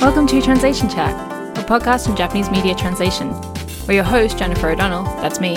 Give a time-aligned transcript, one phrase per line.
[0.00, 3.30] Welcome to Translation Chat, a podcast from Japanese media translation,
[3.84, 5.56] where your host, Jennifer O'Donnell, that's me,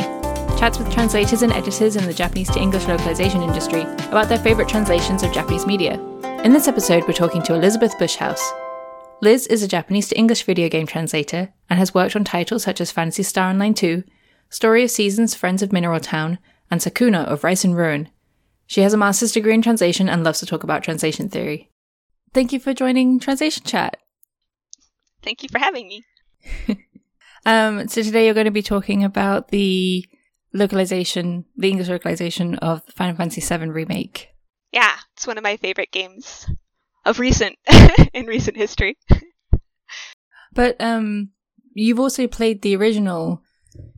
[0.58, 4.68] chats with translators and editors in the Japanese to English localization industry about their favourite
[4.68, 6.02] translations of Japanese media.
[6.44, 8.52] In this episode, we're talking to Elizabeth Bushhouse.
[9.22, 12.82] Liz is a Japanese to English video game translator and has worked on titles such
[12.82, 14.04] as Phantasy Star Online 2,
[14.50, 16.40] Story of Seasons Friends of Mineral Town,
[16.72, 18.10] and Sakuna of Rice and Ruin.
[18.66, 21.70] She has a master's degree in translation and loves to talk about translation theory.
[22.34, 23.98] Thank you for joining Translation Chat.
[25.24, 26.04] Thank you for having me.
[27.46, 30.06] um, so today you're going to be talking about the
[30.54, 34.30] localization, the English localization of the Final Fantasy VII Remake.
[34.72, 36.50] Yeah, it's one of my favorite games
[37.06, 37.58] of recent
[38.14, 38.98] in recent history.
[40.54, 41.30] But um,
[41.74, 43.42] you've also played the original,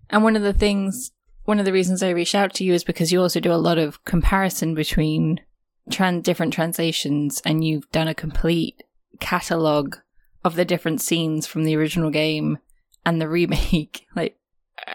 [0.09, 1.11] and one of the things,
[1.45, 3.55] one of the reasons I reached out to you is because you also do a
[3.55, 5.41] lot of comparison between
[5.89, 8.83] tran- different translations, and you've done a complete
[9.19, 9.95] catalog
[10.43, 12.59] of the different scenes from the original game
[13.05, 14.07] and the remake.
[14.15, 14.37] like,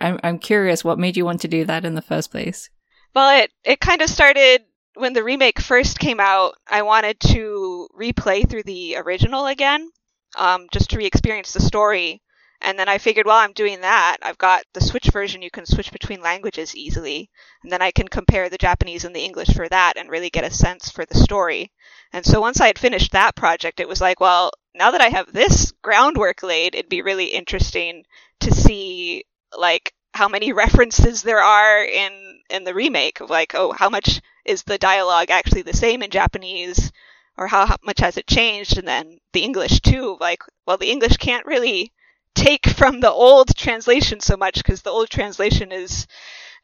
[0.00, 2.70] I'm I'm curious, what made you want to do that in the first place?
[3.14, 4.62] Well, it it kind of started
[4.94, 6.54] when the remake first came out.
[6.68, 9.90] I wanted to replay through the original again,
[10.36, 12.22] um, just to re-experience the story.
[12.60, 15.42] And then I figured, while I'm doing that, I've got the Switch version.
[15.42, 17.30] You can switch between languages easily,
[17.62, 20.44] and then I can compare the Japanese and the English for that, and really get
[20.44, 21.70] a sense for the story.
[22.12, 25.08] And so once I had finished that project, it was like, well, now that I
[25.08, 28.04] have this groundwork laid, it'd be really interesting
[28.40, 29.24] to see
[29.56, 34.20] like how many references there are in in the remake of like oh how much
[34.44, 36.90] is the dialogue actually the same in Japanese
[37.36, 40.90] or how, how much has it changed and then the English too like well the
[40.90, 41.92] English can't really
[42.38, 46.06] take from the old translation so much because the old translation is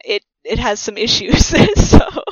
[0.05, 1.47] it it has some issues
[1.91, 2.23] so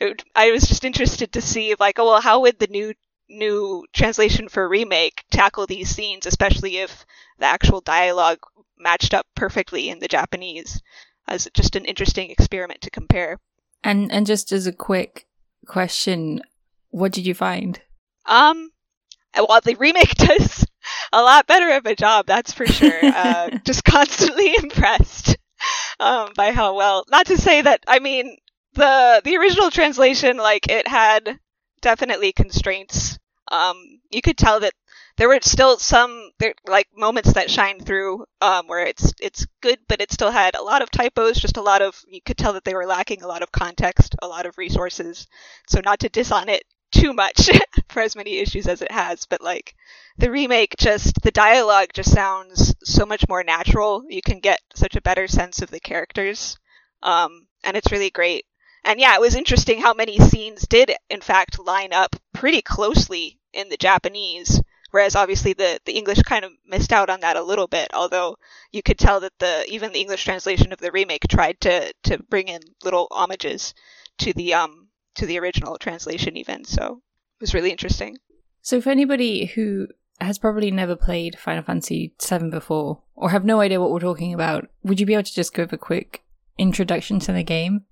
[0.00, 2.94] it, I was just interested to see like oh well how would the new
[3.30, 7.06] new translation for remake tackle these scenes, especially if
[7.38, 8.40] the actual dialogue
[8.78, 10.82] matched up perfectly in the Japanese,
[11.28, 13.38] as just an interesting experiment to compare.
[13.82, 15.26] And and just as a quick
[15.66, 16.42] question,
[16.90, 17.80] what did you find?
[18.26, 18.70] Um,
[19.34, 20.66] well, the remake does
[21.12, 22.98] a lot better of a job, that's for sure.
[23.02, 25.36] uh, just constantly impressed
[25.98, 27.04] um, by how well.
[27.10, 28.36] Not to say that I mean
[28.74, 31.38] the the original translation, like it had
[31.80, 33.18] definitely constraints
[33.50, 34.72] um, you could tell that
[35.16, 39.78] there were still some there, like moments that shine through um, where it's it's good,
[39.88, 41.38] but it still had a lot of typos.
[41.38, 44.14] Just a lot of you could tell that they were lacking a lot of context,
[44.22, 45.26] a lot of resources.
[45.68, 47.50] So not to diss on it too much
[47.88, 49.74] for as many issues as it has, but like
[50.18, 54.04] the remake, just the dialogue just sounds so much more natural.
[54.08, 56.58] You can get such a better sense of the characters,
[57.02, 58.46] um, and it's really great.
[58.84, 63.38] And yeah, it was interesting how many scenes did in fact line up pretty closely
[63.52, 67.42] in the Japanese, whereas obviously the, the English kind of missed out on that a
[67.42, 68.36] little bit, although
[68.72, 72.22] you could tell that the even the English translation of the remake tried to, to
[72.24, 73.74] bring in little homages
[74.18, 77.02] to the um to the original translation even, so
[77.38, 78.18] it was really interesting.
[78.62, 79.88] So for anybody who
[80.20, 84.34] has probably never played Final Fantasy VII before, or have no idea what we're talking
[84.34, 86.22] about, would you be able to just give a quick
[86.58, 87.84] introduction to the game?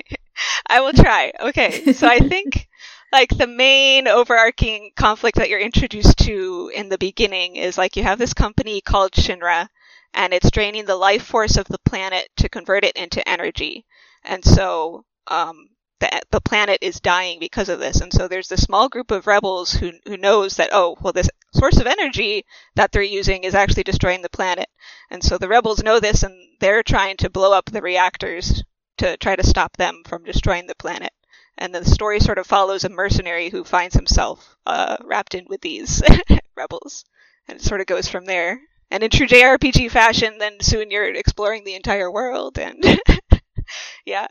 [0.68, 1.32] I will try.
[1.40, 2.68] Okay, so I think
[3.12, 8.02] like the main overarching conflict that you're introduced to in the beginning is like you
[8.02, 9.68] have this company called Shinra
[10.14, 13.84] and it's draining the life force of the planet to convert it into energy.
[14.24, 15.68] And so um,
[16.00, 18.00] the, the planet is dying because of this.
[18.00, 21.30] And so there's this small group of rebels who, who knows that, oh, well, this
[21.54, 24.68] source of energy that they're using is actually destroying the planet.
[25.10, 28.62] And so the rebels know this and they're trying to blow up the reactors
[28.98, 31.12] to try to stop them from destroying the planet
[31.58, 35.60] and the story sort of follows a mercenary who finds himself uh, wrapped in with
[35.60, 36.02] these
[36.56, 37.04] rebels,
[37.48, 38.60] and it sort of goes from there.
[38.90, 42.76] And in true JRPG fashion, then soon you're exploring the entire world, and
[44.06, 44.26] yeah.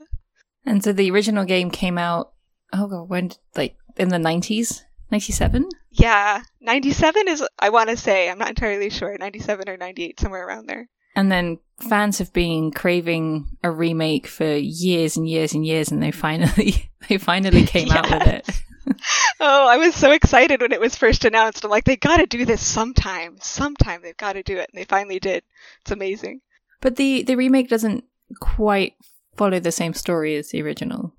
[0.65, 2.31] And so the original game came out.
[2.73, 5.69] Oh god, when like in the nineties, ninety seven.
[5.91, 9.77] Yeah, ninety seven is I want to say I'm not entirely sure, ninety seven or
[9.77, 10.89] ninety eight, somewhere around there.
[11.15, 16.01] And then fans have been craving a remake for years and years and years, and
[16.01, 17.97] they finally they finally came yeah.
[17.97, 18.61] out with it.
[19.39, 21.63] oh, I was so excited when it was first announced.
[21.63, 23.37] I'm like, they got to do this sometime.
[23.39, 25.43] Sometime they've got to do it, and they finally did.
[25.81, 26.41] It's amazing.
[26.81, 28.03] But the the remake doesn't
[28.39, 28.93] quite
[29.35, 31.13] follow the same story as the original.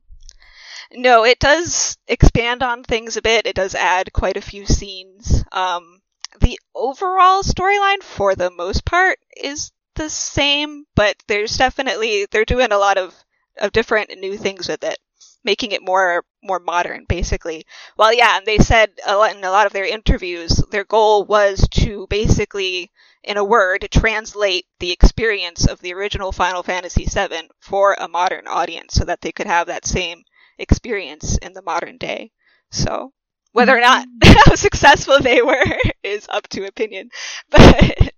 [0.92, 3.46] No, it does expand on things a bit.
[3.46, 5.44] It does add quite a few scenes.
[5.50, 6.00] Um,
[6.40, 12.72] the overall storyline, for the most part, is the same, but there's definitely they're doing
[12.72, 13.14] a lot of
[13.58, 14.98] of different new things with it,
[15.42, 17.66] making it more more modern, basically.
[17.96, 21.24] Well, yeah, and they said a lot, in a lot of their interviews, their goal
[21.24, 22.92] was to basically,
[23.26, 28.46] in a word, translate the experience of the original Final Fantasy VII for a modern
[28.46, 30.22] audience, so that they could have that same
[30.58, 32.30] experience in the modern day.
[32.70, 33.12] So,
[33.52, 37.10] whether or not how successful they were is up to opinion.
[37.50, 38.12] But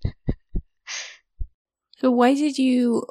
[1.98, 3.06] so, why did you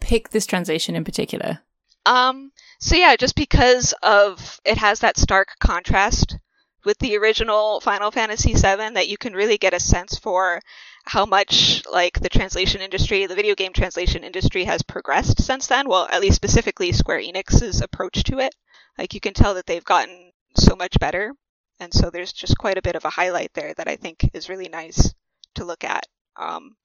[0.00, 1.60] pick this translation in particular?
[2.06, 6.36] Um, so yeah, just because of it has that stark contrast
[6.84, 10.60] with the original Final Fantasy VII that you can really get a sense for
[11.04, 15.88] how much like the translation industry, the video game translation industry has progressed since then.
[15.88, 18.54] Well, at least specifically Square Enix's approach to it.
[18.98, 21.32] Like you can tell that they've gotten so much better.
[21.78, 24.48] And so there's just quite a bit of a highlight there that I think is
[24.48, 25.14] really nice
[25.54, 26.06] to look at.
[26.36, 26.76] Um,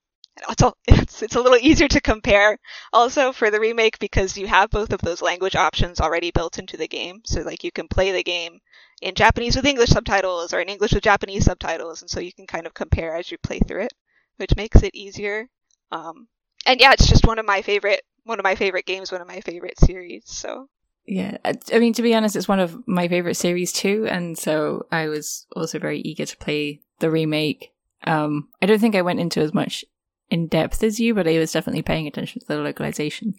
[0.48, 2.58] it's a, it's, it's a little easier to compare
[2.92, 6.76] also for the remake because you have both of those language options already built into
[6.76, 7.22] the game.
[7.24, 8.60] So like you can play the game
[9.02, 12.46] in Japanese with English subtitles or in English with Japanese subtitles, and so you can
[12.46, 13.92] kind of compare as you play through it,
[14.36, 15.48] which makes it easier.
[15.92, 16.28] Um,
[16.66, 19.28] and yeah, it's just one of my favorite one of my favorite games, one of
[19.28, 20.24] my favorite series.
[20.26, 20.68] So
[21.06, 24.86] yeah, I mean to be honest, it's one of my favorite series too, and so
[24.90, 27.72] I was also very eager to play the remake.
[28.04, 29.84] Um, I don't think I went into as much
[30.30, 33.34] in depth as you, but I was definitely paying attention to the localization.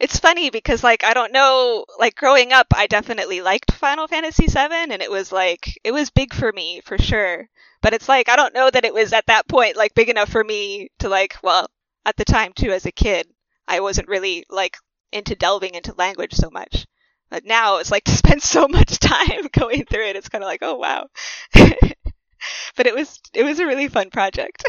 [0.00, 4.48] It's funny because like I don't know, like growing up I definitely liked Final Fantasy
[4.48, 7.48] 7 and it was like it was big for me for sure.
[7.80, 10.30] But it's like I don't know that it was at that point like big enough
[10.30, 11.68] for me to like well,
[12.04, 13.28] at the time too as a kid,
[13.68, 14.76] I wasn't really like
[15.12, 16.86] into delving into language so much.
[17.30, 20.48] But now it's like to spend so much time going through it, it's kind of
[20.48, 21.08] like, oh wow.
[21.54, 24.64] but it was it was a really fun project.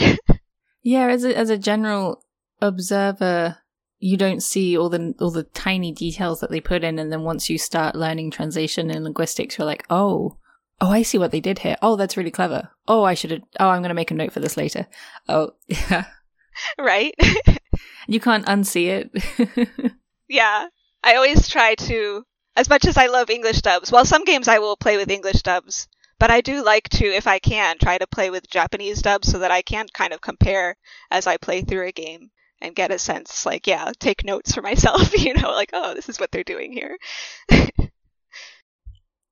[0.85, 2.23] Yeah, as a, as a general
[2.61, 3.57] observer,
[3.97, 7.23] you don't see all the all the tiny details that they put in, and then
[7.23, 10.37] once you start learning translation and linguistics, you're like, oh,
[10.79, 11.75] oh, I see what they did here.
[11.81, 12.69] Oh, that's really clever.
[12.87, 13.41] Oh, I should have.
[13.59, 14.85] Oh, I'm going to make a note for this later.
[15.27, 16.05] Oh, yeah,
[16.77, 17.15] right.
[18.07, 19.91] you can't unsee it.
[20.29, 20.67] yeah,
[21.03, 22.23] I always try to.
[22.55, 25.41] As much as I love English dubs, well, some games I will play with English
[25.41, 25.87] dubs.
[26.19, 29.39] But I do like to, if I can, try to play with Japanese dubs so
[29.39, 30.77] that I can kind of compare
[31.11, 32.31] as I play through a game
[32.61, 36.07] and get a sense, like, yeah, take notes for myself, you know, like, oh, this
[36.07, 36.97] is what they're doing here.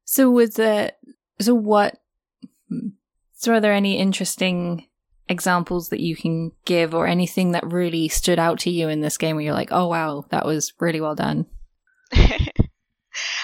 [0.06, 0.98] so was that,
[1.40, 2.00] so what,
[3.34, 4.88] so are there any interesting
[5.30, 9.18] examples that you can give or anything that really stood out to you in this
[9.18, 11.46] game where you're like, oh wow, that was really well done?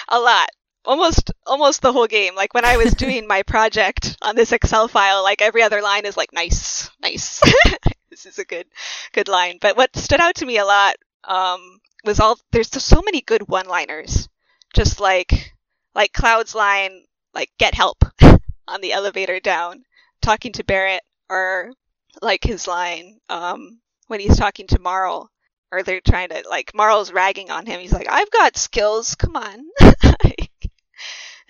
[0.08, 0.50] a lot
[0.90, 2.34] almost almost the whole game.
[2.34, 6.04] Like when I was doing my project on this Excel file, like every other line
[6.04, 7.40] is like nice, nice.
[8.10, 8.66] this is a good
[9.12, 9.58] good line.
[9.60, 13.48] But what stood out to me a lot um, was all there's so many good
[13.48, 14.28] one-liners.
[14.74, 15.54] Just like
[15.94, 17.04] like Cloud's line,
[17.34, 18.04] like get help
[18.68, 19.84] on the elevator down,
[20.20, 21.72] talking to Barret, or
[22.20, 25.30] like his line um, when he's talking to Marle,
[25.70, 27.78] Or they're trying to like Marle's ragging on him.
[27.80, 29.14] He's like, "I've got skills.
[29.14, 29.66] Come on."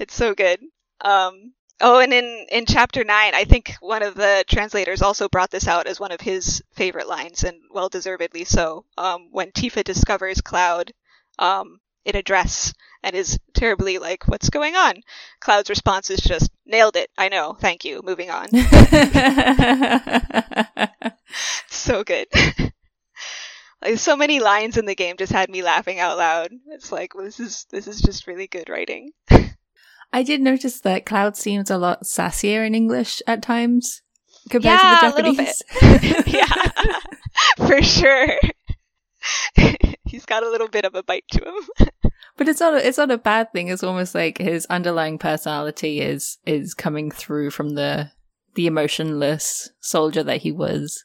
[0.00, 0.60] It's so good.
[1.02, 1.52] Um,
[1.82, 5.68] oh, and in, in chapter 9, I think one of the translators also brought this
[5.68, 8.86] out as one of his favorite lines, and well deservedly so.
[8.96, 10.92] Um, when Tifa discovers Cloud
[11.38, 14.94] um, in a dress and is terribly like, What's going on?
[15.40, 17.10] Cloud's response is just, Nailed it.
[17.18, 17.58] I know.
[17.60, 18.00] Thank you.
[18.02, 18.48] Moving on.
[21.68, 22.26] so good.
[23.82, 26.50] like so many lines in the game just had me laughing out loud.
[26.68, 29.12] It's like well, this is this is just really good writing.
[30.12, 34.02] I did notice that Cloud seems a lot sassier in English at times
[34.48, 35.62] compared yeah, to the Japanese.
[35.70, 36.26] A little bit.
[36.34, 38.38] yeah, for sure.
[40.04, 41.88] He's got a little bit of a bite to him.
[42.36, 43.68] But it's not a, it's not a bad thing.
[43.68, 48.10] It's almost like his underlying personality is is coming through from the
[48.54, 51.04] the emotionless soldier that he was.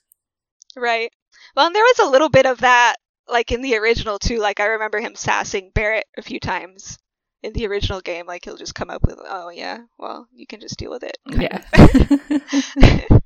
[0.75, 1.11] Right.
[1.55, 2.95] Well, and there was a little bit of that
[3.27, 4.39] like in the original too.
[4.39, 6.97] Like I remember him sassing Barret a few times
[7.45, 10.59] in the original game, like he'll just come up with, "Oh yeah, well you can
[10.59, 11.63] just deal with it." Yeah.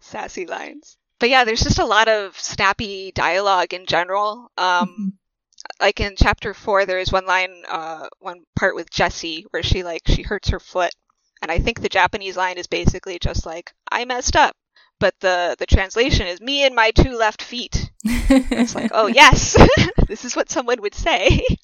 [0.00, 0.96] Sassy lines.
[1.18, 4.52] But yeah, there's just a lot of snappy dialogue in general.
[4.56, 5.08] Um, mm-hmm.
[5.80, 9.82] Like in chapter four, there is one line, uh, one part with Jessie where she
[9.82, 10.92] like she hurts her foot,
[11.42, 14.56] and I think the Japanese line is basically just like, "I messed up,"
[15.00, 19.56] but the the translation is "me and my two left feet." It's like, oh yes,
[20.08, 21.44] this is what someone would say.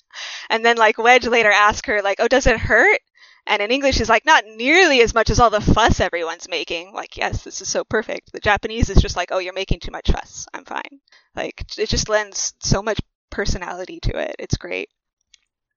[0.48, 3.00] And then like Wedge later asks her like, oh, does it hurt?
[3.46, 6.92] And in English is like not nearly as much as all the fuss everyone's making.
[6.92, 8.32] Like, yes, this is so perfect.
[8.32, 10.46] The Japanese is just like, oh, you're making too much fuss.
[10.54, 11.00] I'm fine.
[11.34, 14.36] Like, it just lends so much personality to it.
[14.38, 14.88] It's great.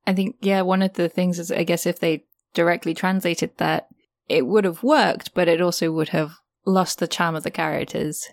[0.05, 3.87] I think, yeah, one of the things is, I guess, if they directly translated that,
[4.29, 6.33] it would have worked, but it also would have
[6.65, 8.27] lost the charm of the characters.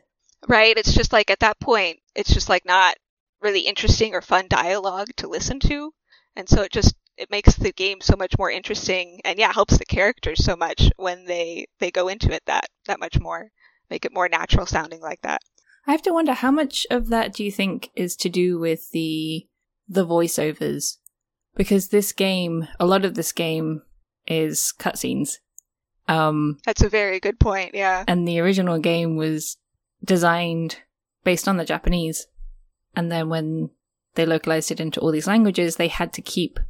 [0.49, 0.77] Right?
[0.77, 2.97] It's just like at that point, it's just like not
[3.41, 5.93] really interesting or fun dialogue to listen to.
[6.37, 9.79] And so it just it makes the game so much more interesting and yeah, helps
[9.79, 13.51] the characters so much when they they go into it that that much more.
[13.91, 15.43] Make it more natural sounding like that.
[15.87, 18.91] I have to wonder how much of that do you think is to do with
[18.91, 19.47] the
[19.87, 20.97] the voiceovers?
[21.55, 23.83] Because this game, a lot of this game
[24.27, 25.39] is cutscenes.
[26.09, 27.75] Um, That's a very good point.
[27.75, 28.05] Yeah.
[28.09, 29.57] And the original game was
[30.05, 30.79] designed
[31.25, 32.27] based on the Japanese.
[32.95, 33.71] And then when
[34.15, 36.61] they localized it into all these languages, they had to keep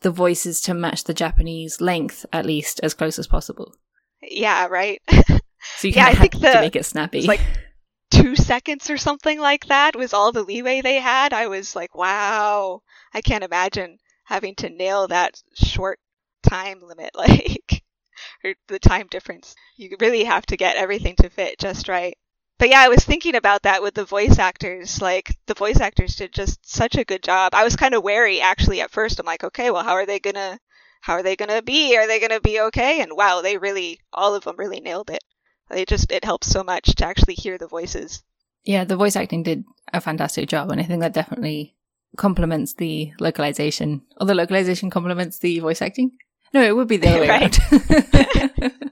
[0.00, 3.74] the voices to match the Japanese length, at least as close as possible.
[4.20, 5.00] Yeah, right.
[5.10, 7.22] so you yeah, I think the, to make it snappy.
[7.22, 7.40] Like
[8.10, 11.32] two seconds or something like that was all the leeway they had.
[11.32, 12.82] I was like, wow,
[13.14, 15.98] I can't imagine having to nail that short
[16.42, 17.82] time limit, like,
[18.44, 19.54] or the time difference.
[19.76, 22.16] You really have to get everything to fit just right.
[22.58, 25.02] But yeah, I was thinking about that with the voice actors.
[25.02, 27.54] Like, the voice actors did just such a good job.
[27.54, 29.18] I was kind of wary actually at first.
[29.18, 30.58] I'm like, okay, well, how are they gonna,
[31.00, 31.96] how are they gonna be?
[31.96, 33.00] Are they gonna be okay?
[33.00, 35.24] And wow, they really, all of them really nailed it.
[35.70, 38.22] They just, it helps so much to actually hear the voices.
[38.64, 41.74] Yeah, the voice acting did a fantastic job, and I think that definitely
[42.16, 46.12] complements the localization, or the localization complements the voice acting.
[46.54, 48.91] No, it would be the other way around.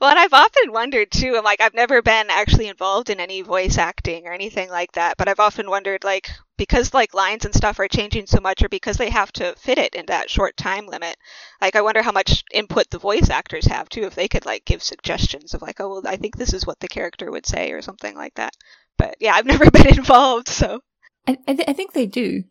[0.00, 1.34] well, and I've often wondered too.
[1.36, 5.16] I'm like, I've never been actually involved in any voice acting or anything like that,
[5.16, 8.68] but I've often wondered, like, because like lines and stuff are changing so much, or
[8.68, 11.16] because they have to fit it in that short time limit.
[11.60, 14.64] Like, I wonder how much input the voice actors have too, if they could like
[14.64, 17.72] give suggestions of like, oh, well, I think this is what the character would say,
[17.72, 18.54] or something like that.
[18.98, 20.80] But yeah, I've never been involved, so.
[21.28, 22.44] I, I, th- I think they do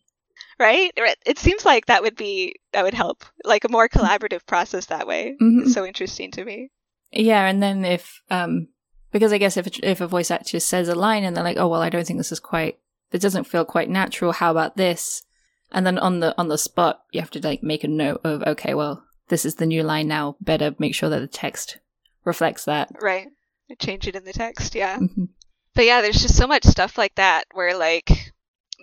[0.60, 0.92] right?
[1.26, 5.08] It seems like that would be that would help, like a more collaborative process that
[5.08, 5.36] way.
[5.42, 5.64] Mm-hmm.
[5.64, 6.70] It's so interesting to me.
[7.16, 8.68] Yeah, and then if um
[9.12, 11.58] because I guess if a, if a voice actor says a line and they're like,
[11.58, 12.80] "Oh well, I don't think this is quite
[13.12, 14.34] it doesn't feel quite natural.
[14.34, 15.24] How about this?"
[15.72, 18.44] And then on the on the spot, you have to like make a note of,
[18.44, 20.36] "Okay, well, this is the new line now.
[20.42, 21.80] Better make sure that the text
[22.26, 23.28] reflects that." Right.
[23.80, 24.98] Change it in the text, yeah.
[25.00, 25.26] Mm-hmm.
[25.74, 28.34] But yeah, there's just so much stuff like that where like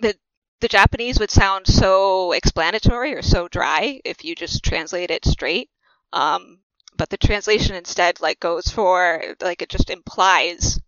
[0.01, 0.15] the
[0.61, 5.69] the Japanese would sound so explanatory or so dry if you just translate it straight.
[6.11, 6.59] Um,
[6.97, 10.79] but the translation instead like goes for like it just implies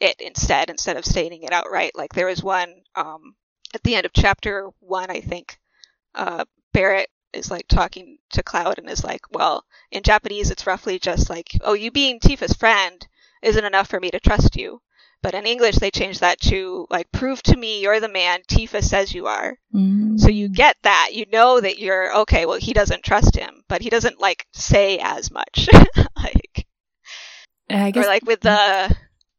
[0.00, 1.92] it instead instead of stating it outright.
[1.94, 3.36] Like there was one um,
[3.74, 5.58] at the end of chapter one, I think.
[6.14, 10.98] Uh, Barret is like talking to Cloud and is like, well, in Japanese it's roughly
[10.98, 13.06] just like, oh, you being Tifa's friend
[13.42, 14.80] isn't enough for me to trust you.
[15.24, 18.84] But in English, they changed that to like, prove to me you're the man Tifa
[18.84, 19.56] says you are.
[19.74, 20.18] Mm-hmm.
[20.18, 21.12] So you get that.
[21.14, 24.98] You know that you're, okay, well, he doesn't trust him, but he doesn't like say
[24.98, 25.70] as much.
[26.22, 26.66] like,
[27.70, 28.94] I guess, or like with the,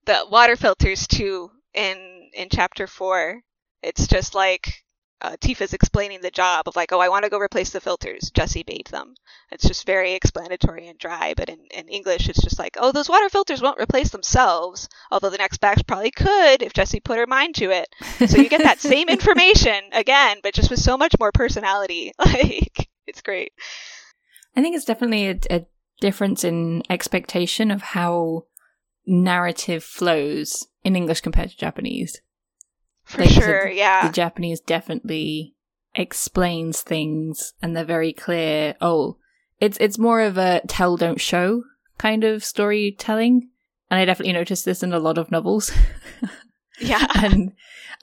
[0.05, 3.41] the water filters too in, in chapter four.
[3.83, 4.84] It's just like,
[5.21, 8.31] uh, Tifa's explaining the job of like, oh, I want to go replace the filters.
[8.31, 9.15] Jessie bathed them.
[9.51, 11.33] It's just very explanatory and dry.
[11.35, 14.89] But in, in English, it's just like, oh, those water filters won't replace themselves.
[15.11, 17.87] Although the next batch probably could if Jessie put her mind to it.
[18.29, 22.11] So you get that same information again, but just with so much more personality.
[22.25, 23.53] Like, it's great.
[24.55, 25.65] I think it's definitely a, a
[26.01, 28.45] difference in expectation of how
[29.05, 32.19] narrative flows in English compared to Japanese.
[33.05, 34.07] For like sure, yeah.
[34.07, 35.55] The Japanese definitely
[35.93, 38.75] explains things and they're very clear.
[38.81, 39.17] Oh,
[39.59, 41.63] it's it's more of a tell don't show
[41.97, 43.49] kind of storytelling.
[43.89, 45.71] And I definitely noticed this in a lot of novels.
[46.79, 47.05] yeah.
[47.15, 47.53] and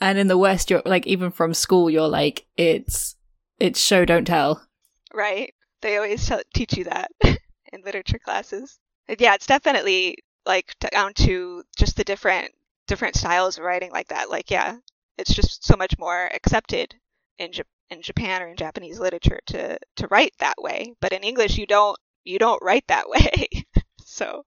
[0.00, 3.16] and in the West you're like even from school you're like it's
[3.58, 4.66] it's show don't tell.
[5.12, 5.52] Right.
[5.82, 8.78] They always tell, teach you that in literature classes.
[9.08, 12.52] And yeah, it's definitely like down to just the different
[12.86, 14.30] different styles of writing like that.
[14.30, 14.76] Like yeah,
[15.22, 16.94] it's just so much more accepted
[17.38, 20.94] in J- in Japan or in Japanese literature to to write that way.
[21.00, 23.64] But in English, you don't you don't write that way.
[24.04, 24.44] so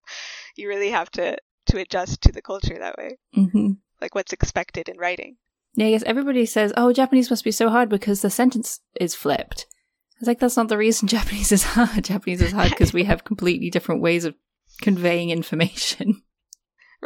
[0.54, 3.72] you really have to to adjust to the culture that way, mm-hmm.
[4.00, 5.36] like what's expected in writing.
[5.74, 9.14] Yeah, I guess everybody says, "Oh, Japanese must be so hard because the sentence is
[9.14, 9.66] flipped."
[10.16, 12.04] I was like, that's not the reason Japanese is hard.
[12.04, 14.34] Japanese is hard because we have completely different ways of
[14.80, 16.22] conveying information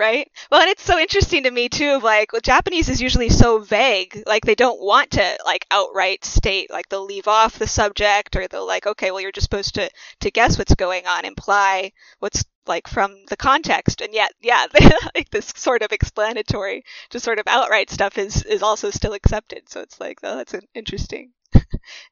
[0.01, 0.29] right?
[0.51, 1.91] Well, and it's so interesting to me too.
[1.91, 4.23] Of like, well, Japanese is usually so vague.
[4.27, 6.71] Like they don't want to like outright state.
[6.71, 9.91] Like they'll leave off the subject, or they'll like, okay, well, you're just supposed to
[10.21, 14.01] to guess what's going on, imply what's like from the context.
[14.01, 14.67] And yet, yeah,
[15.15, 19.69] like this sort of explanatory, just sort of outright stuff is is also still accepted.
[19.69, 21.33] So it's like, oh, that's an interesting.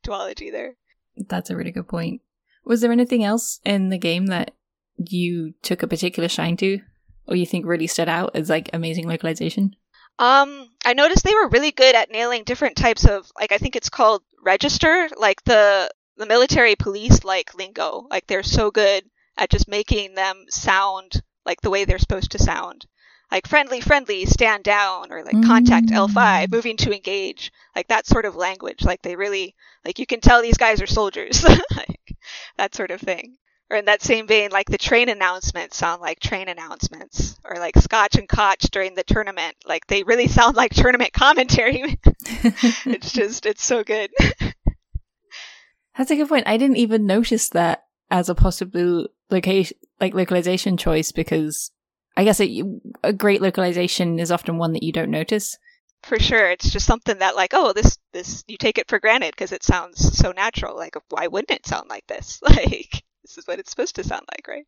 [0.07, 0.75] duology there.
[1.17, 2.21] That's a really good point.
[2.65, 4.53] Was there anything else in the game that
[4.97, 6.81] you took a particular shine to,
[7.29, 9.77] or you think really stood out as like amazing localization?
[10.19, 13.77] Um, I noticed they were really good at nailing different types of like I think
[13.77, 18.07] it's called register, like the the military police like lingo.
[18.11, 19.05] Like they're so good
[19.37, 22.87] at just making them sound like the way they're supposed to sound.
[23.31, 25.45] Like friendly, friendly, stand down, or like mm.
[25.45, 27.53] contact L5, moving to engage.
[27.77, 28.83] Like that sort of language.
[28.83, 29.55] Like they really,
[29.85, 31.45] like you can tell these guys are soldiers.
[31.77, 32.17] like
[32.57, 33.37] that sort of thing.
[33.71, 37.39] Or in that same vein, like the train announcements sound like train announcements.
[37.45, 39.57] Or like Scotch and Kotch during the tournament.
[39.67, 41.99] Like they really sound like tournament commentary.
[42.17, 44.11] it's just, it's so good.
[45.99, 46.47] That's a good point.
[46.47, 51.73] I didn't even notice that as a possible location, like localization choice, because
[52.17, 52.65] I guess it,
[53.03, 55.59] a great localization is often one that you don't notice.
[56.05, 59.33] For sure, it's just something that like, oh, this this you take it for granted
[59.33, 60.77] because it sounds so natural.
[60.77, 62.41] Like, why wouldn't it sound like this?
[62.49, 64.67] Like, this is what it's supposed to sound like, right?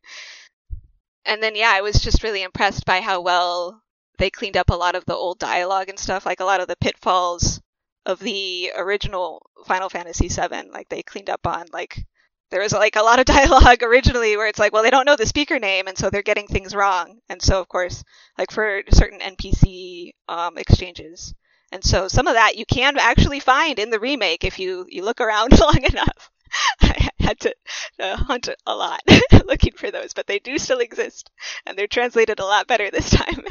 [1.25, 3.81] And then yeah, I was just really impressed by how well
[4.17, 6.67] they cleaned up a lot of the old dialogue and stuff, like a lot of
[6.67, 7.59] the pitfalls
[8.05, 10.69] of the original Final Fantasy VII.
[10.71, 12.05] Like they cleaned up on like
[12.51, 15.15] there was like a lot of dialogue originally where it's like, well, they don't know
[15.15, 17.19] the speaker name, and so they're getting things wrong.
[17.29, 18.03] And so, of course,
[18.37, 21.33] like for certain NPC um, exchanges,
[21.71, 25.03] and so some of that you can actually find in the remake if you you
[25.03, 26.29] look around long enough.
[26.81, 27.55] I had to
[27.99, 29.01] uh, hunt a lot
[29.45, 31.29] looking for those, but they do still exist,
[31.65, 33.45] and they're translated a lot better this time,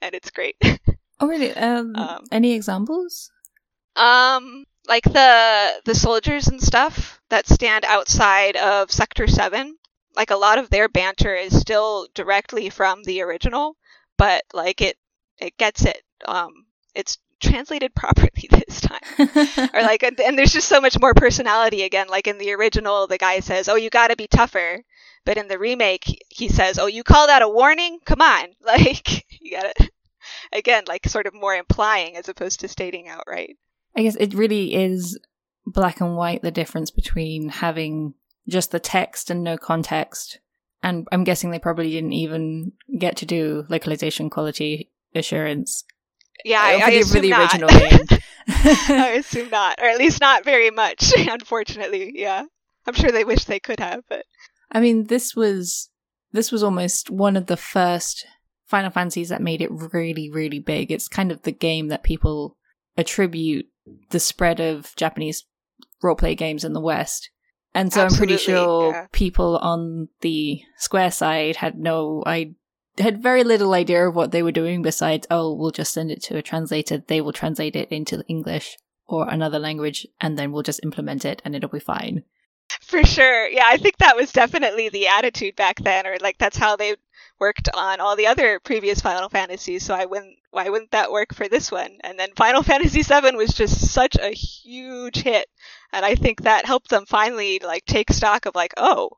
[0.00, 0.56] and it's great.
[1.20, 1.52] Oh, really?
[1.52, 3.30] Um, um, any examples?
[3.96, 9.76] Um, like the the soldiers and stuff that stand outside of Sector 7,
[10.16, 13.76] like a lot of their banter is still directly from the original,
[14.16, 14.96] but like it
[15.38, 19.00] it gets it um it's translated properly this time.
[19.74, 23.06] or like and, and there's just so much more personality again like in the original
[23.06, 24.82] the guy says, "Oh, you got to be tougher."
[25.24, 27.98] But in the remake, he says, "Oh, you call that a warning?
[28.04, 29.90] Come on." Like, you got it.
[30.52, 33.56] Again, like sort of more implying as opposed to stating outright.
[33.96, 35.18] I guess it really is
[35.66, 38.14] black and white the difference between having
[38.48, 40.38] just the text and no context.
[40.82, 45.84] And I'm guessing they probably didn't even get to do localization quality assurance.
[46.44, 48.20] Yeah, I, I assume the original game.
[48.48, 51.12] I assume not, or at least not very much.
[51.18, 52.44] Unfortunately, yeah.
[52.86, 54.24] I'm sure they wish they could have, but
[54.72, 55.90] I mean, this was
[56.32, 58.26] this was almost one of the first
[58.66, 60.90] Final Fantasies that made it really, really big.
[60.90, 62.56] It's kind of the game that people
[62.96, 63.66] attribute
[64.10, 65.44] the spread of Japanese
[66.02, 67.30] roleplay games in the West.
[67.74, 69.06] And so Absolutely, I'm pretty sure yeah.
[69.12, 72.54] people on the Square side had no I
[72.98, 76.22] had very little idea of what they were doing besides, oh, we'll just send it
[76.24, 78.76] to a translator, they will translate it into English
[79.06, 82.24] or another language, and then we'll just implement it and it'll be fine.
[82.80, 83.48] For sure.
[83.48, 86.94] Yeah, I think that was definitely the attitude back then, or like that's how they
[87.38, 91.34] worked on all the other previous Final Fantasies, so I wouldn't why wouldn't that work
[91.34, 91.98] for this one?
[92.02, 95.48] And then Final Fantasy VII was just such a huge hit,
[95.92, 99.10] and I think that helped them finally like take stock of like, oh,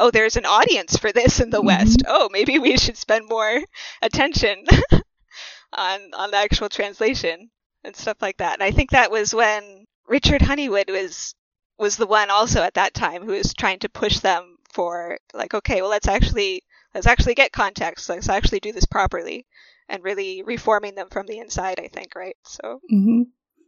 [0.00, 1.66] oh, there's an audience for this in the mm-hmm.
[1.66, 2.02] West.
[2.08, 3.60] Oh, maybe we should spend more
[4.02, 4.64] attention
[5.72, 7.50] on on the actual translation
[7.84, 8.54] and stuff like that.
[8.54, 11.34] And I think that was when Richard Honeywood was
[11.78, 15.54] was the one also at that time who was trying to push them for like,
[15.54, 16.62] okay, well, let's actually
[16.94, 18.08] let's actually get context.
[18.08, 19.46] Let's actually do this properly
[19.88, 21.78] and really reforming them from the inside.
[21.78, 22.36] I think, right?
[22.44, 22.80] So.
[22.92, 23.22] Mm-hmm.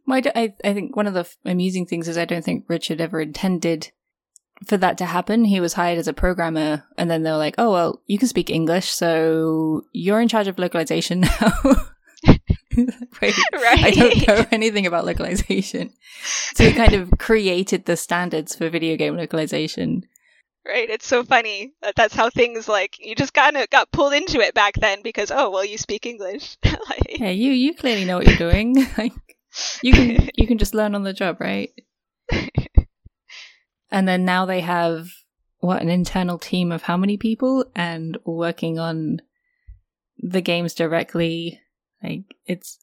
[0.05, 2.99] Well, I, I think one of the f- amusing things is I don't think Richard
[2.99, 3.93] ever intended
[4.67, 5.45] for that to happen.
[5.45, 8.27] He was hired as a programmer, and then they were like, "Oh well, you can
[8.27, 11.53] speak English, so you're in charge of localization now."
[12.75, 13.83] Wait, right.
[13.83, 15.91] I don't know anything about localization.
[16.55, 20.05] So he kind of created the standards for video game localization.
[20.65, 24.13] Right, it's so funny that that's how things like you just kind of got pulled
[24.13, 26.57] into it back then because oh well you speak English.
[26.65, 28.75] like, yeah, you you clearly know what you're doing.
[28.97, 29.11] like
[29.81, 31.71] you can you can just learn on the job, right?
[33.93, 35.07] And then now they have
[35.59, 39.21] what an internal team of how many people and working on
[40.17, 41.61] the games directly.
[42.03, 42.79] Like it's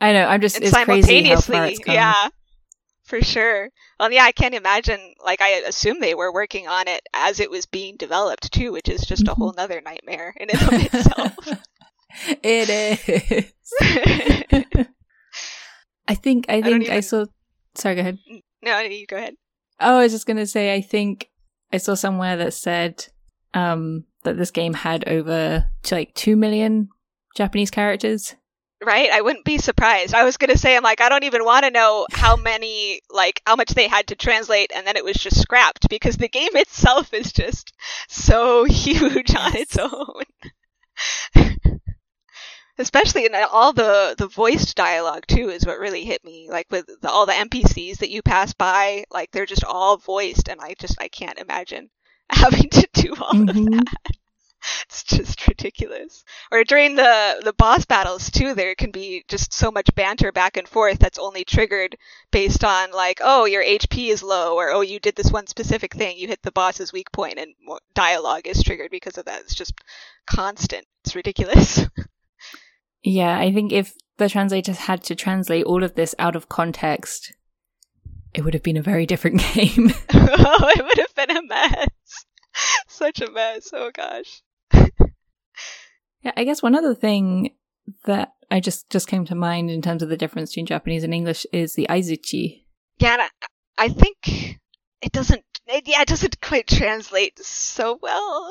[0.00, 1.94] I know, I'm just it's, it's crazy how far it's come.
[1.94, 2.28] Yeah
[3.10, 3.68] for sure.
[3.98, 5.14] Well, yeah, I can't imagine.
[5.22, 8.88] Like, I assume they were working on it as it was being developed too, which
[8.88, 9.60] is just a whole mm-hmm.
[9.60, 11.32] nother nightmare in and of itself.
[12.42, 13.52] it is.
[16.08, 16.46] I think.
[16.48, 16.90] I think I, even...
[16.90, 17.26] I, saw.
[17.74, 18.18] Sorry, go ahead.
[18.62, 19.34] No, you go ahead.
[19.80, 20.74] Oh, I was just gonna say.
[20.74, 21.30] I think
[21.72, 23.06] I saw somewhere that said
[23.54, 26.88] um, that this game had over like two million
[27.36, 28.34] Japanese characters
[28.84, 29.10] right?
[29.10, 30.14] I wouldn't be surprised.
[30.14, 33.00] I was going to say, I'm like, I don't even want to know how many,
[33.10, 36.28] like, how much they had to translate, and then it was just scrapped because the
[36.28, 37.72] game itself is just
[38.08, 40.22] so huge on its own.
[42.80, 46.48] Especially in all the the voiced dialogue too is what really hit me.
[46.50, 50.48] Like with the, all the NPCs that you pass by, like they're just all voiced,
[50.48, 51.90] and I just I can't imagine
[52.30, 53.74] having to do all mm-hmm.
[53.74, 54.16] of that.
[54.86, 56.24] it's just ridiculous.
[56.50, 60.56] Or during the the boss battles too, there can be just so much banter back
[60.56, 61.96] and forth that's only triggered
[62.30, 65.94] based on like, oh, your HP is low, or oh, you did this one specific
[65.94, 67.54] thing, you hit the boss's weak point, and
[67.94, 69.42] dialogue is triggered because of that.
[69.42, 69.74] It's just
[70.26, 70.86] constant.
[71.04, 71.80] It's ridiculous.
[73.02, 77.32] yeah, I think if the translators had to translate all of this out of context,
[78.34, 79.92] it would have been a very different game.
[80.12, 81.88] oh, it would have been a mess.
[82.88, 83.70] Such a mess.
[83.72, 84.42] Oh gosh.
[86.22, 87.54] Yeah, I guess one other thing
[88.04, 91.14] that I just just came to mind in terms of the difference between Japanese and
[91.14, 92.64] English is the aizuchi.
[92.98, 93.28] Yeah,
[93.78, 94.60] I, think
[95.00, 95.44] it doesn't.
[95.66, 98.50] It, yeah, it doesn't quite translate so well.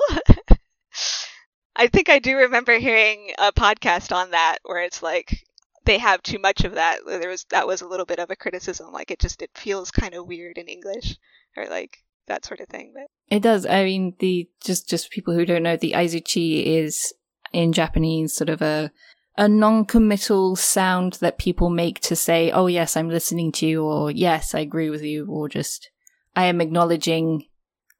[1.79, 5.45] I think I do remember hearing a podcast on that where it's like
[5.85, 6.99] they have too much of that.
[7.07, 8.91] There was that was a little bit of a criticism.
[8.91, 11.15] Like it just it feels kind of weird in English
[11.55, 12.91] or like that sort of thing.
[12.93, 13.65] But it does.
[13.65, 17.13] I mean, the just just people who don't know, the aizuchi is
[17.53, 18.91] in Japanese, sort of a
[19.37, 24.11] a non-committal sound that people make to say, "Oh yes, I'm listening to you," or
[24.11, 25.89] "Yes, I agree with you," or just
[26.35, 27.45] "I am acknowledging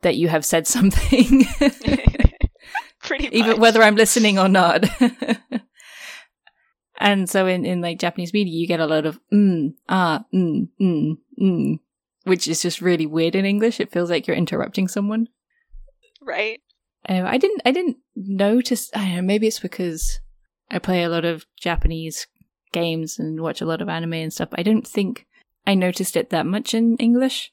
[0.02, 1.46] that you have said something."
[3.10, 3.34] Pretty much.
[3.34, 4.86] Even whether I'm listening or not.
[7.00, 10.70] and so in, in like Japanese media, you get a lot of mm, ah, mm,
[10.80, 11.80] mm, mm,
[12.26, 13.80] which is just really weird in English.
[13.80, 15.28] It feels like you're interrupting someone.
[16.22, 16.62] Right.
[17.08, 17.64] Um, I didn't.
[17.66, 18.92] I didn't notice.
[18.94, 19.22] I don't know.
[19.24, 20.20] Maybe it's because
[20.70, 22.28] I play a lot of Japanese
[22.72, 24.50] games and watch a lot of anime and stuff.
[24.54, 25.26] I don't think
[25.66, 27.52] I noticed it that much in English.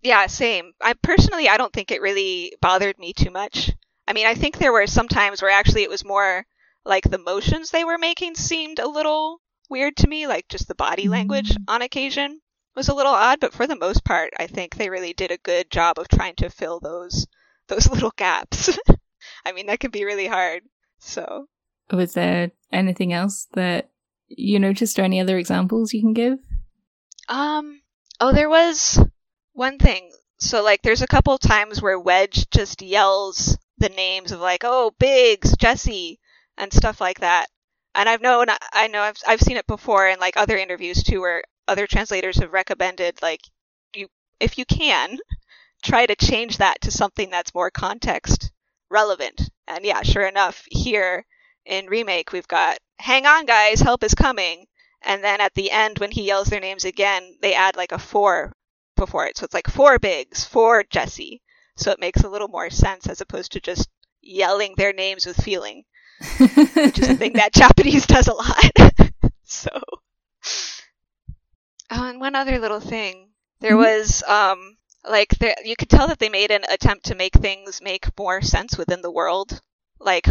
[0.00, 0.72] Yeah, same.
[0.80, 3.72] I personally, I don't think it really bothered me too much.
[4.06, 6.46] I mean, I think there were some times where actually it was more
[6.84, 10.74] like the motions they were making seemed a little weird to me, like just the
[10.74, 11.64] body language mm-hmm.
[11.68, 12.40] on occasion
[12.74, 15.38] was a little odd, but for the most part, I think they really did a
[15.38, 17.26] good job of trying to fill those
[17.68, 18.78] those little gaps.
[19.44, 20.62] I mean, that can be really hard.
[20.98, 21.46] So,
[21.90, 23.90] was there anything else that
[24.28, 26.38] you noticed, or any other examples you can give?
[27.28, 27.80] Um.
[28.20, 29.02] Oh, there was
[29.52, 30.10] one thing.
[30.38, 34.92] So, like, there's a couple times where Wedge just yells the names of like, "Oh,
[34.98, 36.20] Biggs, Jessie,"
[36.56, 37.48] and stuff like that.
[37.94, 41.20] And I've known, I know, I've I've seen it before in like other interviews too,
[41.22, 43.40] where other translators have recommended like,
[43.94, 44.08] you
[44.40, 45.18] if you can,
[45.82, 48.50] try to change that to something that's more context
[48.90, 49.50] relevant.
[49.66, 51.26] And yeah, sure enough, here
[51.64, 54.66] in remake we've got hang on guys, help is coming.
[55.02, 57.98] And then at the end when he yells their names again, they add like a
[57.98, 58.52] for
[58.96, 59.36] before it.
[59.36, 61.42] So it's like for Biggs, for Jessie.
[61.80, 63.88] So it makes a little more sense as opposed to just
[64.20, 65.84] yelling their names with feeling.
[66.38, 68.92] which is a thing that Japanese does a lot.
[69.44, 69.70] so
[71.90, 73.30] Oh, and one other little thing.
[73.60, 73.80] There mm-hmm.
[73.80, 74.76] was um
[75.08, 78.42] like there, you could tell that they made an attempt to make things make more
[78.42, 79.60] sense within the world.
[79.98, 80.28] Like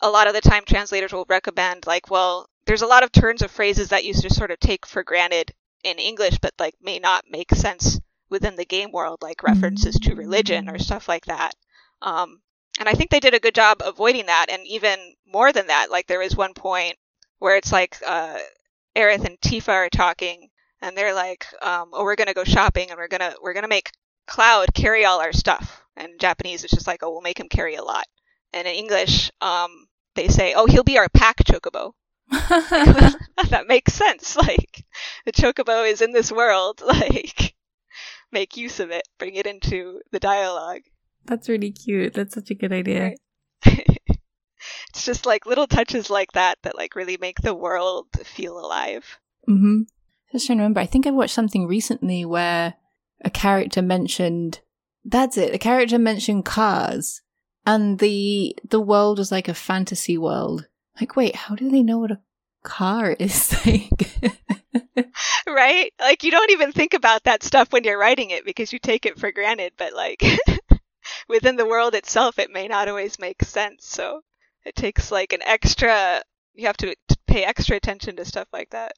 [0.00, 3.42] a lot of the time translators will recommend like, well, there's a lot of turns
[3.42, 5.52] of phrases that you just sort of take for granted
[5.84, 10.14] in English but like may not make sense within the game world like references to
[10.14, 11.54] religion or stuff like that.
[12.02, 12.40] Um,
[12.78, 15.90] and I think they did a good job avoiding that and even more than that
[15.90, 16.96] like there was one point
[17.38, 18.38] where it's like uh
[18.96, 20.50] Aerith and Tifa are talking
[20.82, 23.90] and they're like, um, "Oh, we're gonna go shopping, and we're gonna we're gonna make
[24.26, 27.74] Cloud carry all our stuff." And Japanese, it's just like, "Oh, we'll make him carry
[27.74, 28.06] a lot."
[28.52, 31.92] And in English, um, they say, "Oh, he'll be our pack chocobo."
[32.30, 34.36] that makes sense.
[34.36, 34.84] Like
[35.26, 36.82] the chocobo is in this world.
[36.84, 37.54] Like
[38.32, 40.82] make use of it, bring it into the dialogue.
[41.26, 42.14] That's really cute.
[42.14, 43.02] That's such a good idea.
[43.02, 43.18] Right?
[44.88, 49.18] it's just like little touches like that that like really make the world feel alive.
[49.48, 49.82] Mm-hmm.
[50.32, 50.80] Just trying to remember.
[50.80, 52.74] I think I watched something recently where
[53.24, 54.60] a character mentioned.
[55.04, 55.52] That's it.
[55.52, 57.22] The character mentioned cars,
[57.66, 60.66] and the the world was like a fantasy world.
[61.00, 62.20] Like, wait, how do they know what a
[62.62, 64.20] car is like?
[65.46, 65.92] right?
[66.00, 69.06] Like, you don't even think about that stuff when you're writing it because you take
[69.06, 69.72] it for granted.
[69.76, 70.22] But like,
[71.28, 73.86] within the world itself, it may not always make sense.
[73.86, 74.20] So
[74.64, 76.22] it takes like an extra.
[76.54, 76.94] You have to
[77.26, 78.92] pay extra attention to stuff like that.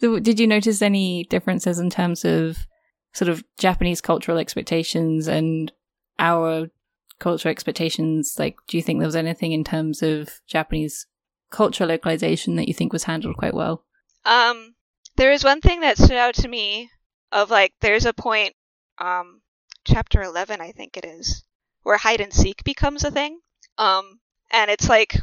[0.00, 2.66] So did you notice any differences in terms of
[3.14, 5.72] sort of Japanese cultural expectations and
[6.18, 6.68] our
[7.18, 8.36] cultural expectations?
[8.38, 11.06] Like, do you think there was anything in terms of Japanese
[11.52, 13.84] cultural localization that you think was handled quite well?
[14.24, 14.74] Um,
[15.16, 16.90] there is one thing that stood out to me
[17.30, 18.54] of like there's a point,
[18.98, 19.40] um,
[19.84, 21.44] chapter eleven I think it is,
[21.82, 23.40] where hide and seek becomes a thing.
[23.78, 25.20] Um, and it's like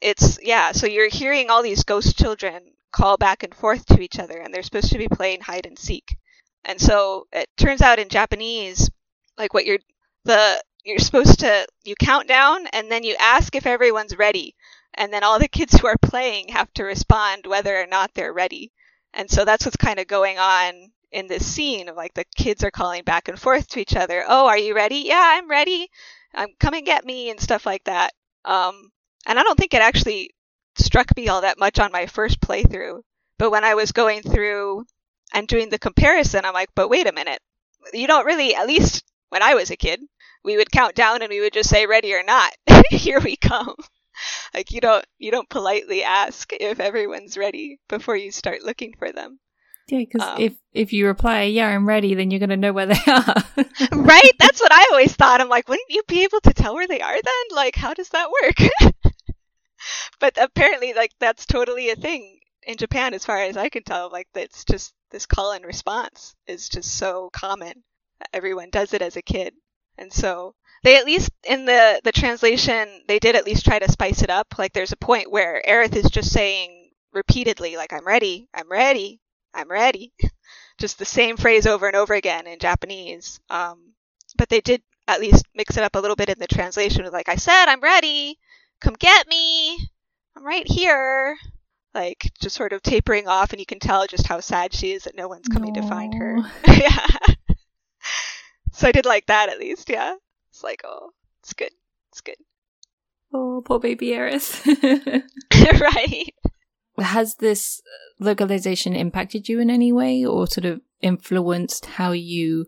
[0.00, 4.18] it's yeah, so you're hearing all these ghost children call back and forth to each
[4.18, 6.16] other, and they're supposed to be playing hide and seek.
[6.64, 8.90] And so it turns out in Japanese,
[9.36, 9.78] like what you're
[10.24, 14.54] the you're supposed to you count down and then you ask if everyone's ready
[14.94, 18.32] and then all the kids who are playing have to respond whether or not they're
[18.32, 18.72] ready
[19.14, 22.64] and so that's what's kind of going on in this scene of like the kids
[22.64, 25.88] are calling back and forth to each other oh are you ready yeah i'm ready
[26.34, 28.12] i'm come and get me and stuff like that
[28.44, 28.90] um
[29.26, 30.30] and i don't think it actually
[30.76, 33.00] struck me all that much on my first playthrough
[33.38, 34.84] but when i was going through
[35.34, 37.40] and doing the comparison i'm like but wait a minute
[37.92, 40.00] you don't really at least when i was a kid
[40.44, 42.52] we would count down and we would just say ready or not.
[42.90, 43.76] Here we come.
[44.54, 49.12] Like you don't you don't politely ask if everyone's ready before you start looking for
[49.12, 49.38] them.
[49.88, 52.86] Yeah, because um, if if you reply, "Yeah, I'm ready," then you're gonna know where
[52.86, 53.34] they are.
[53.92, 54.32] right?
[54.38, 55.40] That's what I always thought.
[55.40, 57.56] I'm like, wouldn't you be able to tell where they are then?
[57.56, 58.94] Like, how does that work?
[60.20, 64.10] but apparently, like that's totally a thing in Japan, as far as I can tell.
[64.10, 67.82] Like, it's just this call and response is just so common.
[68.32, 69.54] Everyone does it as a kid.
[69.98, 73.90] And so they at least in the the translation they did at least try to
[73.90, 74.54] spice it up.
[74.58, 79.20] Like there's a point where Aerith is just saying repeatedly like I'm ready, I'm ready,
[79.54, 80.12] I'm ready.
[80.78, 83.40] just the same phrase over and over again in Japanese.
[83.50, 83.92] Um,
[84.36, 87.12] but they did at least mix it up a little bit in the translation with
[87.12, 88.38] like I said, I'm ready.
[88.80, 89.88] Come get me.
[90.36, 91.36] I'm right here.
[91.94, 95.04] Like just sort of tapering off and you can tell just how sad she is
[95.04, 96.38] that no one's coming to find her.
[96.66, 97.06] yeah.
[98.74, 100.14] So I did like that at least, yeah.
[100.62, 101.72] Like, oh, it's good.
[102.10, 102.36] It's good.
[103.32, 104.64] Oh, poor baby Aerith.
[105.80, 106.34] right.
[106.98, 107.80] Has this
[108.20, 112.66] localization impacted you in any way or sort of influenced how you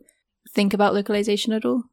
[0.55, 1.85] think about localization at all?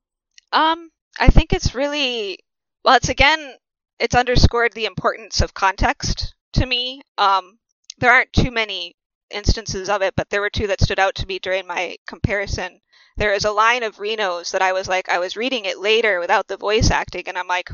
[0.53, 2.39] Um, I think it's really
[2.83, 3.53] well, it's again
[3.99, 7.01] it's underscored the importance of context to me.
[7.17, 7.59] Um,
[7.99, 8.95] there aren't too many
[9.29, 12.81] instances of it, but there were two that stood out to me during my comparison
[13.21, 16.19] there is a line of Reno's that I was like, I was reading it later
[16.19, 17.69] without the voice acting, and I'm like,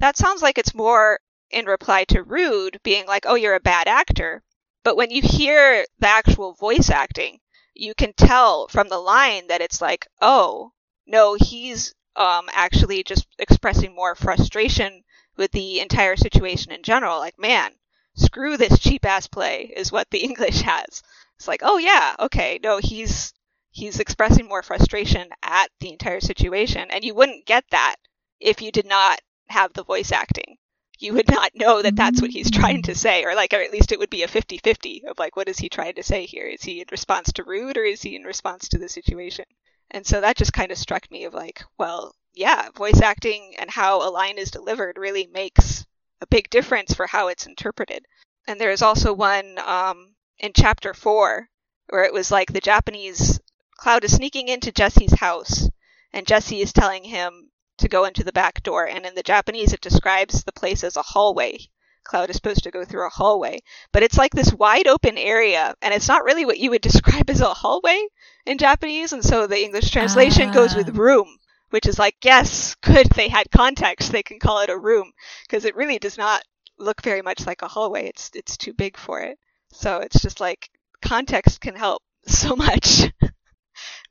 [0.00, 1.20] that sounds like it's more
[1.52, 4.42] in reply to Rude being like, oh, you're a bad actor.
[4.82, 7.38] But when you hear the actual voice acting,
[7.74, 10.72] you can tell from the line that it's like, oh,
[11.06, 15.04] no, he's um, actually just expressing more frustration
[15.36, 17.18] with the entire situation in general.
[17.18, 17.70] Like, man,
[18.16, 21.04] screw this cheap ass play, is what the English has.
[21.36, 23.32] It's like, oh, yeah, okay, no, he's
[23.78, 26.90] he's expressing more frustration at the entire situation.
[26.90, 27.96] And you wouldn't get that
[28.40, 30.56] if you did not have the voice acting.
[30.98, 33.70] You would not know that that's what he's trying to say, or like, or at
[33.70, 36.26] least it would be a 50 50 of like, what is he trying to say
[36.26, 36.44] here?
[36.44, 39.44] Is he in response to Rude or is he in response to the situation?
[39.92, 43.70] And so that just kind of struck me of like, well, yeah, voice acting and
[43.70, 45.86] how a line is delivered really makes
[46.20, 48.04] a big difference for how it's interpreted.
[48.48, 51.48] And there is also one um, in chapter four
[51.90, 53.38] where it was like the Japanese
[53.78, 55.70] Cloud is sneaking into Jessie's house,
[56.12, 58.84] and Jessie is telling him to go into the back door.
[58.84, 61.60] And in the Japanese, it describes the place as a hallway.
[62.02, 63.60] Cloud is supposed to go through a hallway,
[63.92, 67.30] but it's like this wide open area, and it's not really what you would describe
[67.30, 68.04] as a hallway
[68.44, 69.12] in Japanese.
[69.12, 70.52] And so the English translation ah.
[70.52, 71.00] goes with ah.
[71.00, 71.38] room,
[71.70, 75.12] which is like, yes, good, they had context, they can call it a room,
[75.42, 76.42] because it really does not
[76.78, 78.08] look very much like a hallway.
[78.08, 79.38] It's it's too big for it.
[79.70, 83.12] So it's just like context can help so much.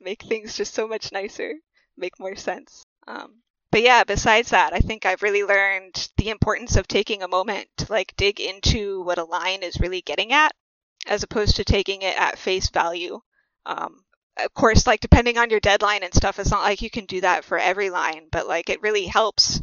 [0.00, 1.54] Make things just so much nicer,
[1.96, 2.84] make more sense.
[3.06, 7.28] Um, but yeah, besides that, I think I've really learned the importance of taking a
[7.28, 10.52] moment to like dig into what a line is really getting at,
[11.06, 13.20] as opposed to taking it at face value.
[13.66, 14.04] Um,
[14.38, 17.20] of course, like depending on your deadline and stuff, it's not like you can do
[17.20, 19.60] that for every line, but like it really helps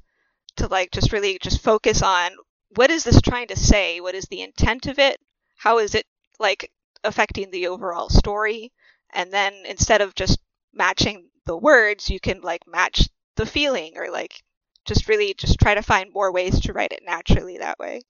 [0.58, 2.32] to like just really just focus on
[2.76, 4.02] what is this trying to say?
[4.02, 5.20] What is the intent of it?
[5.58, 6.06] How is it
[6.40, 6.72] like
[7.04, 8.72] affecting the overall story?
[9.14, 10.40] And then instead of just
[10.74, 14.44] matching the words you can like match the feeling or like
[14.86, 18.02] just really just try to find more ways to write it naturally that way.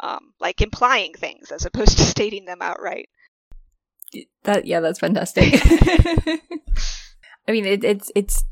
[0.00, 3.08] Um, like implying things as opposed to stating them outright.
[4.42, 5.54] That yeah that's fantastic.
[7.48, 8.44] I mean it, it's it's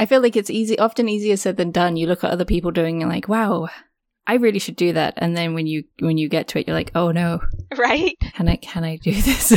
[0.00, 1.96] i feel like it's easy often easier said than done.
[1.96, 3.68] You look at other people doing and like wow
[4.26, 5.14] i really should do that.
[5.18, 7.40] And then when you when you get to it you're like oh no.
[7.76, 8.16] Right?
[8.20, 9.52] Can i can i do this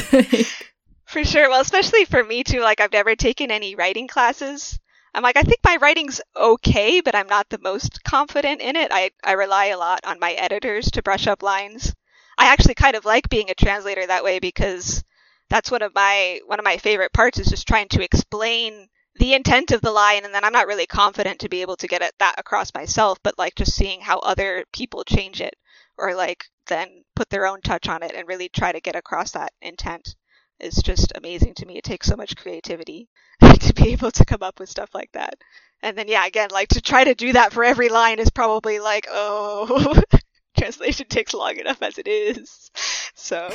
[1.07, 1.49] For sure.
[1.49, 2.59] Well, especially for me too.
[2.59, 4.77] Like I've never taken any writing classes.
[5.11, 8.91] I'm like, I think my writing's okay, but I'm not the most confident in it.
[8.91, 11.95] I, I rely a lot on my editors to brush up lines.
[12.37, 15.03] I actually kind of like being a translator that way because
[15.49, 19.33] that's one of my one of my favorite parts is just trying to explain the
[19.33, 22.03] intent of the line and then I'm not really confident to be able to get
[22.03, 25.55] it, that across myself, but like just seeing how other people change it
[25.97, 29.31] or like then put their own touch on it and really try to get across
[29.31, 30.15] that intent
[30.59, 31.77] is just amazing to me.
[31.77, 33.09] It takes so much creativity
[33.41, 35.35] to be able to come up with stuff like that.
[35.81, 38.79] And then yeah, again, like to try to do that for every line is probably
[38.79, 40.01] like, oh,
[40.57, 42.71] translation takes long enough as it is.
[43.15, 43.49] So,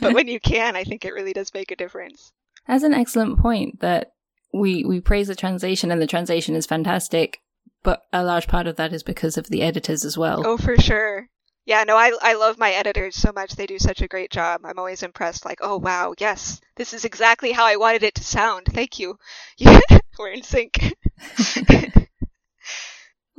[0.00, 2.32] but when you can, I think it really does make a difference.
[2.66, 4.12] That's an excellent point that
[4.52, 7.40] we we praise the translation and the translation is fantastic,
[7.82, 10.46] but a large part of that is because of the editors as well.
[10.46, 11.28] Oh, for sure.
[11.66, 13.52] Yeah, no, I I love my editors so much.
[13.52, 14.62] They do such a great job.
[14.64, 15.44] I'm always impressed.
[15.44, 18.66] Like, oh wow, yes, this is exactly how I wanted it to sound.
[18.66, 19.18] Thank you.
[20.18, 20.94] We're in sync.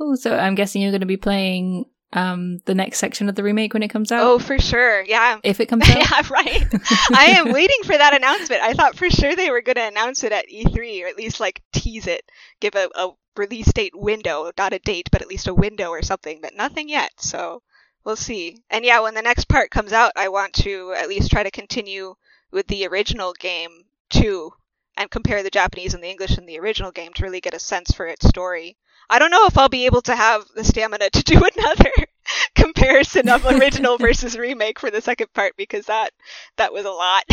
[0.00, 3.42] oh, so I'm guessing you're going to be playing um the next section of the
[3.42, 4.22] remake when it comes out?
[4.22, 5.02] Oh, for sure.
[5.02, 5.38] Yeah.
[5.42, 5.96] If it comes out.
[5.96, 6.64] yeah, right.
[7.10, 8.62] I am waiting for that announcement.
[8.62, 11.40] I thought for sure they were going to announce it at E3 or at least
[11.40, 12.22] like tease it,
[12.60, 16.02] give a, a release date window, not a date, but at least a window or
[16.02, 17.12] something, but nothing yet.
[17.18, 17.62] So
[18.04, 18.58] we'll see.
[18.70, 21.50] And yeah, when the next part comes out, I want to at least try to
[21.50, 22.14] continue
[22.50, 24.52] with the original game too
[24.96, 27.58] and compare the Japanese and the English in the original game to really get a
[27.58, 28.76] sense for its story.
[29.08, 31.90] I don't know if I'll be able to have the stamina to do another
[32.54, 36.10] comparison of original versus remake for the second part because that
[36.56, 37.24] that was a lot.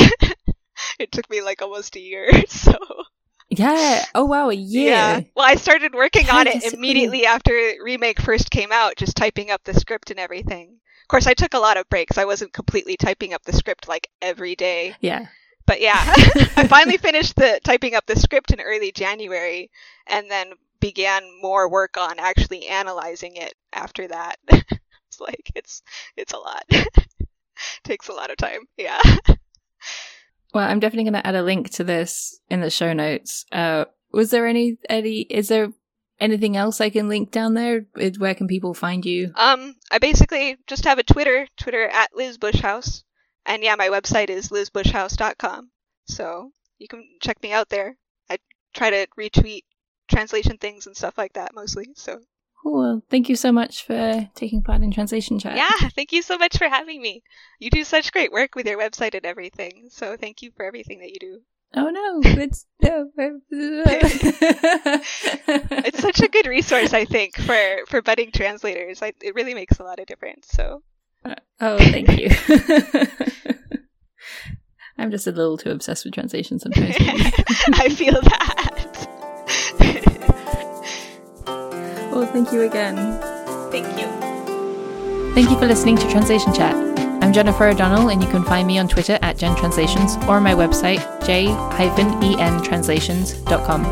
[0.99, 2.73] it took me like almost a year, so
[3.59, 4.05] yeah.
[4.15, 4.91] Oh wow, a year.
[4.91, 5.21] Yeah.
[5.35, 7.51] Well, I started working on it immediately after
[7.83, 10.77] remake first came out, just typing up the script and everything.
[11.03, 12.17] Of course, I took a lot of breaks.
[12.17, 14.95] I wasn't completely typing up the script like every day.
[15.01, 15.27] Yeah.
[15.65, 15.97] But yeah,
[16.55, 19.69] I finally finished the typing up the script in early January,
[20.07, 24.37] and then began more work on actually analyzing it after that.
[24.47, 25.81] it's like it's
[26.15, 26.63] it's a lot.
[27.83, 28.61] Takes a lot of time.
[28.77, 29.01] Yeah.
[30.53, 33.45] Well, I'm definitely going to add a link to this in the show notes.
[33.51, 35.71] Uh, was there any any is there
[36.19, 37.85] anything else I can link down there?
[38.17, 39.31] Where can people find you?
[39.35, 43.03] Um, I basically just have a Twitter, Twitter at Liz Bushhouse.
[43.45, 45.71] And yeah, my website is lizbushhouse.com.
[46.05, 47.97] So you can check me out there.
[48.29, 48.37] I
[48.73, 49.63] try to retweet
[50.09, 51.89] translation things and stuff like that mostly.
[51.95, 52.21] So
[52.63, 53.01] Cool.
[53.09, 55.55] Thank you so much for taking part in Translation Chat.
[55.55, 57.23] Yeah, thank you so much for having me.
[57.59, 59.87] You do such great work with your website and everything.
[59.91, 61.41] So thank you for everything that you do.
[61.75, 63.11] Oh no, it's no.
[65.71, 69.03] it's such a good resource, I think, for for budding translators.
[69.03, 70.47] I, it really makes a lot of difference.
[70.49, 70.81] So
[71.23, 72.29] uh, oh, thank you.
[74.97, 76.95] I'm just a little too obsessed with translation sometimes.
[76.99, 79.08] I feel that.
[82.19, 82.97] Well, thank you again.
[83.71, 84.07] Thank you.
[85.33, 86.75] Thank you for listening to Translation Chat.
[87.23, 90.43] I'm Jennifer O'Donnell, and you can find me on Twitter at Jen Translations or on
[90.43, 93.83] my website, jentranslations.com.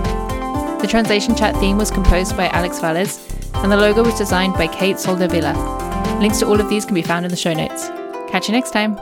[0.82, 4.68] The Translation Chat theme was composed by Alex Valles, and the logo was designed by
[4.68, 6.20] Kate Soldevilla.
[6.20, 7.88] Links to all of these can be found in the show notes.
[8.30, 9.00] Catch you next time.